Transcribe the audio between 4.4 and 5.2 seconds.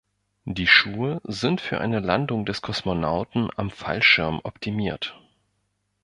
optimiert.